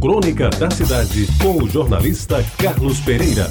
[0.00, 3.50] Crônica da Cidade, com o jornalista Carlos Pereira.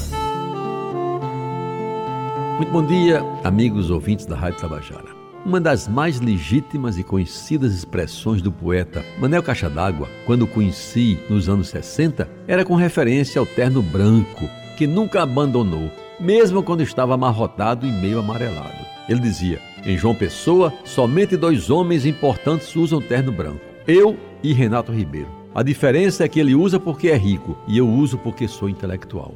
[2.56, 5.10] Muito bom dia, amigos ouvintes da Rádio Tabajara.
[5.46, 11.20] Uma das mais legítimas e conhecidas expressões do poeta Manel Caixa d'Água, quando o conheci
[11.29, 17.16] nos anos 60, era com referência ao terno branco, que nunca abandonou, mesmo quando estava
[17.16, 18.86] amarrotado e meio amarelado.
[19.09, 24.93] Ele dizia: Em João Pessoa, somente dois homens importantes usam terno branco: eu e Renato
[24.93, 25.37] Ribeiro.
[25.55, 29.33] A diferença é que ele usa porque é rico e eu uso porque sou intelectual.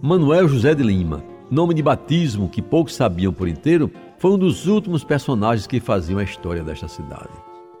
[0.00, 4.66] Manuel José de Lima, nome de batismo que poucos sabiam por inteiro, foi um dos
[4.66, 7.30] últimos personagens que faziam a história desta cidade.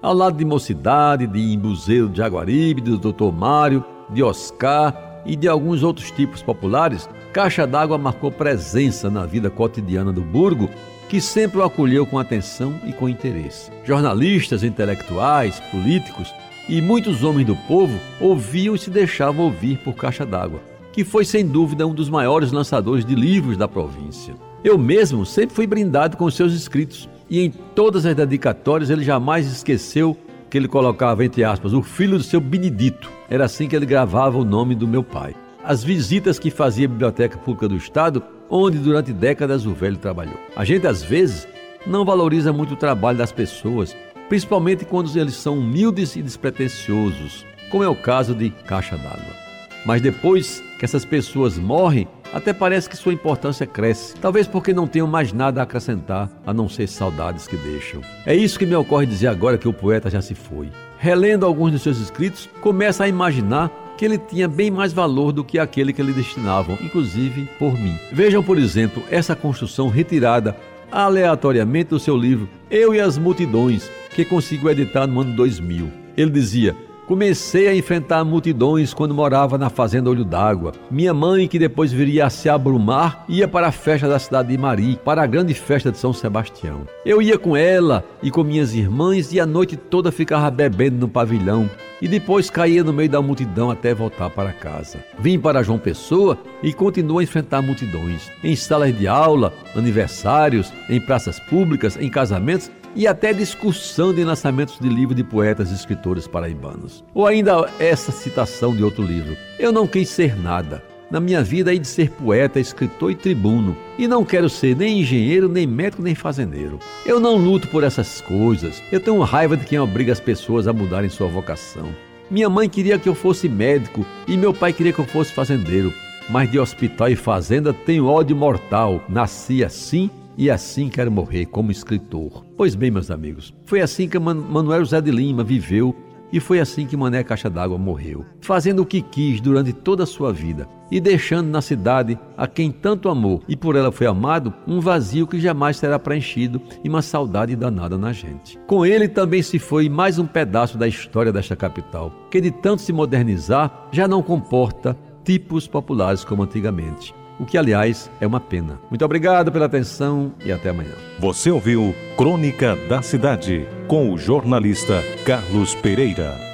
[0.02, 3.32] Ao lado de Mocidade, de Imbuzeiro de Jaguaribe, do Dr.
[3.32, 9.50] Mário, de Oscar e de alguns outros tipos populares, Caixa d'Água marcou presença na vida
[9.50, 10.68] cotidiana do Burgo,
[11.08, 13.70] que sempre o acolheu com atenção e com interesse.
[13.84, 16.32] Jornalistas, intelectuais, políticos
[16.68, 20.60] e muitos homens do povo ouviam e se deixavam ouvir por Caixa d'Água,
[20.92, 24.34] que foi sem dúvida um dos maiores lançadores de livros da província.
[24.62, 29.46] Eu mesmo sempre fui brindado com seus escritos e em todas as dedicatórias ele jamais
[29.46, 30.16] esqueceu
[30.50, 33.10] que ele colocava entre aspas o filho do seu Benedito.
[33.30, 35.34] Era assim que ele gravava o nome do meu pai.
[35.64, 40.38] As visitas que fazia à Biblioteca Pública do Estado, onde durante décadas o velho trabalhou.
[40.56, 41.46] A gente às vezes
[41.86, 43.94] não valoriza muito o trabalho das pessoas
[44.28, 49.36] principalmente quando eles são humildes e despretensiosos, como é o caso de Caixa d'Água.
[49.84, 54.86] Mas depois que essas pessoas morrem, até parece que sua importância cresce, talvez porque não
[54.86, 58.02] tenham mais nada a acrescentar a não ser saudades que deixam.
[58.26, 60.68] É isso que me ocorre dizer agora que o poeta já se foi.
[60.98, 65.42] Relendo alguns de seus escritos, começa a imaginar que ele tinha bem mais valor do
[65.42, 67.98] que aquele que lhe destinavam, inclusive por mim.
[68.12, 70.54] Vejam, por exemplo, essa construção retirada
[70.90, 75.92] aleatoriamente do seu livro Eu e as Multidões, que conseguiu editar no ano 2000.
[76.16, 76.74] Ele dizia:
[77.06, 80.72] Comecei a enfrentar multidões quando morava na fazenda Olho d'Água.
[80.90, 84.58] Minha mãe, que depois viria a se abrumar, ia para a festa da cidade de
[84.58, 86.82] Mari, para a grande festa de São Sebastião.
[87.06, 91.08] Eu ia com ela e com minhas irmãs e a noite toda ficava bebendo no
[91.08, 91.70] pavilhão
[92.00, 95.04] e depois caía no meio da multidão até voltar para casa.
[95.18, 101.00] Vim para João Pessoa e continuo a enfrentar multidões em salas de aula, aniversários, em
[101.00, 106.26] praças públicas, em casamentos e até discussão de lançamentos de livros de poetas e escritores
[106.26, 107.04] paraibanos.
[107.14, 110.82] Ou ainda essa citação de outro livro: Eu não quis ser nada.
[111.10, 115.00] Na minha vida hei de ser poeta, escritor e tribuno, e não quero ser nem
[115.00, 116.78] engenheiro, nem médico, nem fazendeiro.
[117.06, 118.82] Eu não luto por essas coisas.
[118.92, 121.88] Eu tenho raiva de quem obriga as pessoas a mudarem sua vocação.
[122.30, 125.94] Minha mãe queria que eu fosse médico e meu pai queria que eu fosse fazendeiro.
[126.28, 129.02] Mas de hospital e fazenda tenho ódio mortal.
[129.08, 132.44] Nasci assim e assim quero morrer como escritor.
[132.54, 135.96] Pois bem, meus amigos, foi assim que Manuel José de Lima viveu
[136.32, 140.06] e foi assim que Mané Caixa d'Água morreu, fazendo o que quis durante toda a
[140.06, 144.52] sua vida e deixando na cidade a quem tanto amou e por ela foi amado
[144.66, 148.58] um vazio que jamais será preenchido e uma saudade danada na gente.
[148.66, 152.82] Com ele também se foi mais um pedaço da história desta capital, que de tanto
[152.82, 158.80] se modernizar já não comporta tipos populares como antigamente o que, aliás, é uma pena.
[158.90, 160.94] Muito obrigado pela atenção e até amanhã.
[161.18, 166.47] Você ouviu Crônica da Cidade, com o jornalista Carlos Pereira.